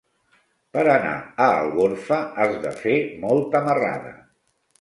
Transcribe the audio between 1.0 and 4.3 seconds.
a Algorfa has de fer molta marrada.